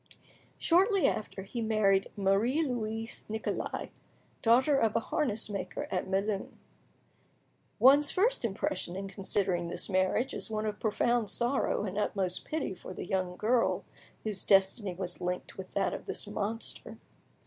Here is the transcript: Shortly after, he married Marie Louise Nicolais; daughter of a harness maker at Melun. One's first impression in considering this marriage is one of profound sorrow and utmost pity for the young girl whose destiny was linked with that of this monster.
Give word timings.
Shortly 0.57 1.05
after, 1.07 1.43
he 1.43 1.61
married 1.61 2.09
Marie 2.17 2.63
Louise 2.63 3.23
Nicolais; 3.29 3.91
daughter 4.41 4.75
of 4.75 4.95
a 4.95 4.99
harness 4.99 5.47
maker 5.47 5.87
at 5.91 6.07
Melun. 6.07 6.57
One's 7.77 8.09
first 8.09 8.43
impression 8.43 8.95
in 8.95 9.07
considering 9.07 9.67
this 9.67 9.89
marriage 9.91 10.33
is 10.33 10.49
one 10.49 10.65
of 10.65 10.79
profound 10.79 11.29
sorrow 11.29 11.83
and 11.85 11.99
utmost 11.99 12.45
pity 12.45 12.73
for 12.73 12.95
the 12.95 13.05
young 13.05 13.37
girl 13.37 13.85
whose 14.23 14.43
destiny 14.43 14.95
was 14.95 15.21
linked 15.21 15.55
with 15.55 15.71
that 15.75 15.93
of 15.93 16.07
this 16.07 16.25
monster. 16.25 16.97